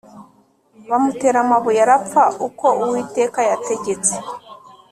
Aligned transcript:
Bamutera 0.89 1.37
amabuye 1.45 1.79
arapfa 1.85 2.21
uko 2.47 2.67
uwiteka 2.81 3.39
yategetse 3.49 4.15